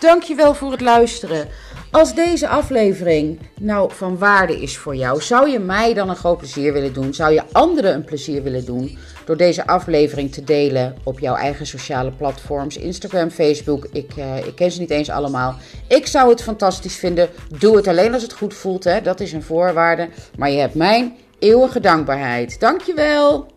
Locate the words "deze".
2.14-2.48, 9.36-9.66